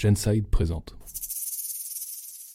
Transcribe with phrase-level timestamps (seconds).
[0.00, 0.96] Genside présente.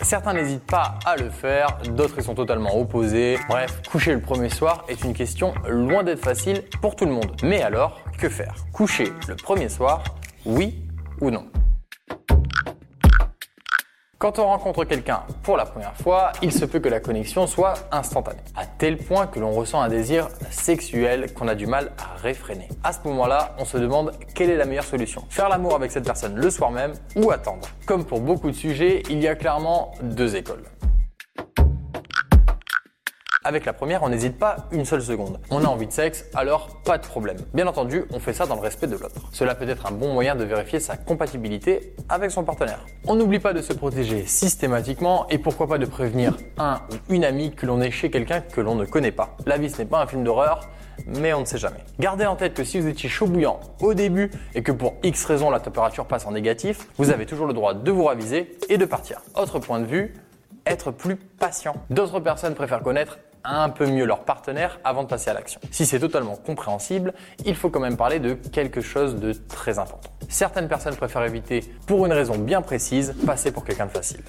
[0.00, 3.38] Certains n'hésitent pas à le faire, d'autres y sont totalement opposés.
[3.48, 7.36] Bref, coucher le premier soir est une question loin d'être facile pour tout le monde.
[7.42, 8.54] Mais alors, que faire?
[8.72, 10.02] Coucher le premier soir,
[10.46, 10.82] oui
[11.20, 11.46] ou non?
[14.26, 17.74] Quand on rencontre quelqu'un pour la première fois, il se peut que la connexion soit
[17.92, 22.20] instantanée, à tel point que l'on ressent un désir sexuel qu'on a du mal à
[22.20, 22.66] réfréner.
[22.82, 25.22] À ce moment-là, on se demande quelle est la meilleure solution.
[25.30, 27.68] Faire l'amour avec cette personne le soir même ou attendre.
[27.86, 30.64] Comme pour beaucoup de sujets, il y a clairement deux écoles.
[33.46, 35.38] Avec la première, on n'hésite pas une seule seconde.
[35.52, 37.36] On a envie de sexe, alors pas de problème.
[37.54, 39.20] Bien entendu, on fait ça dans le respect de l'autre.
[39.30, 42.84] Cela peut être un bon moyen de vérifier sa compatibilité avec son partenaire.
[43.06, 47.24] On n'oublie pas de se protéger systématiquement et pourquoi pas de prévenir un ou une
[47.24, 49.36] amie que l'on est chez quelqu'un que l'on ne connaît pas.
[49.46, 50.68] La vie ce n'est pas un film d'horreur,
[51.06, 51.84] mais on ne sait jamais.
[52.00, 55.24] Gardez en tête que si vous étiez chaud bouillant au début et que pour X
[55.24, 58.76] raison la température passe en négatif, vous avez toujours le droit de vous raviser et
[58.76, 59.20] de partir.
[59.36, 60.14] Autre point de vue,
[60.66, 61.74] être plus patient.
[61.90, 65.60] D'autres personnes préfèrent connaître un peu mieux leur partenaire avant de passer à l'action.
[65.70, 70.10] Si c'est totalement compréhensible, il faut quand même parler de quelque chose de très important.
[70.28, 74.22] Certaines personnes préfèrent éviter, pour une raison bien précise, passer pour quelqu'un de facile.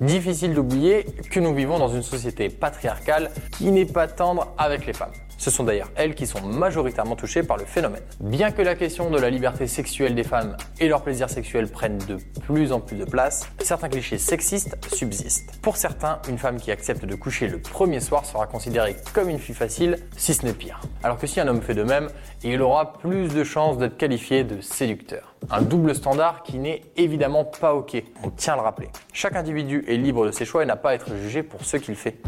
[0.00, 4.92] Difficile d'oublier que nous vivons dans une société patriarcale qui n'est pas tendre avec les
[4.92, 5.12] femmes.
[5.42, 8.04] Ce sont d'ailleurs elles qui sont majoritairement touchées par le phénomène.
[8.20, 11.98] Bien que la question de la liberté sexuelle des femmes et leur plaisir sexuel prennent
[11.98, 15.58] de plus en plus de place, certains clichés sexistes subsistent.
[15.60, 19.40] Pour certains, une femme qui accepte de coucher le premier soir sera considérée comme une
[19.40, 20.80] fille facile, si ce n'est pire.
[21.02, 22.06] Alors que si un homme fait de même,
[22.44, 25.34] il aura plus de chances d'être qualifié de séducteur.
[25.50, 28.90] Un double standard qui n'est évidemment pas ok, on tient à le rappeler.
[29.12, 31.78] Chaque individu est libre de ses choix et n'a pas à être jugé pour ce
[31.78, 32.18] qu'il fait.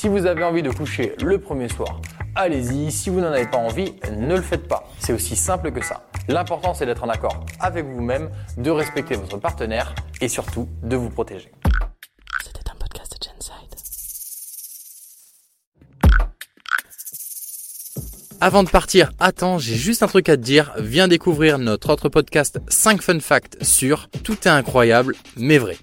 [0.00, 2.00] Si vous avez envie de coucher le premier soir,
[2.36, 2.92] allez-y.
[2.92, 4.88] Si vous n'en avez pas envie, ne le faites pas.
[5.00, 6.04] C'est aussi simple que ça.
[6.28, 11.10] L'important, c'est d'être en accord avec vous-même, de respecter votre partenaire et surtout de vous
[11.10, 11.50] protéger.
[12.44, 13.74] C'était un podcast de Genside.
[18.40, 20.74] Avant de partir, attends, j'ai juste un truc à te dire.
[20.78, 25.76] Viens découvrir notre autre podcast 5 fun facts sur Tout est incroyable, mais vrai.